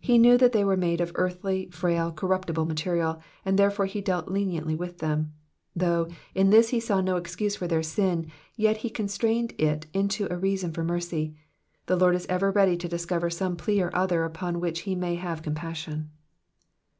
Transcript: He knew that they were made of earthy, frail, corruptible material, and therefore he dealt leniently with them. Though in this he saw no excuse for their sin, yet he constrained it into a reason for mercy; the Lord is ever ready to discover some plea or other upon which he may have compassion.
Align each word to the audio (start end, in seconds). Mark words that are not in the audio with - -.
He 0.00 0.16
knew 0.16 0.38
that 0.38 0.52
they 0.52 0.62
were 0.64 0.76
made 0.76 1.00
of 1.00 1.10
earthy, 1.16 1.68
frail, 1.72 2.12
corruptible 2.12 2.66
material, 2.66 3.20
and 3.44 3.58
therefore 3.58 3.86
he 3.86 4.00
dealt 4.00 4.28
leniently 4.28 4.76
with 4.76 4.98
them. 4.98 5.32
Though 5.74 6.06
in 6.36 6.50
this 6.50 6.68
he 6.68 6.78
saw 6.78 7.00
no 7.00 7.16
excuse 7.16 7.56
for 7.56 7.66
their 7.66 7.82
sin, 7.82 8.30
yet 8.54 8.76
he 8.76 8.88
constrained 8.90 9.54
it 9.58 9.86
into 9.92 10.28
a 10.32 10.38
reason 10.38 10.72
for 10.72 10.84
mercy; 10.84 11.34
the 11.86 11.96
Lord 11.96 12.14
is 12.14 12.26
ever 12.28 12.52
ready 12.52 12.76
to 12.76 12.86
discover 12.88 13.28
some 13.28 13.56
plea 13.56 13.82
or 13.82 13.90
other 13.92 14.22
upon 14.22 14.60
which 14.60 14.82
he 14.82 14.94
may 14.94 15.16
have 15.16 15.42
compassion. 15.42 16.10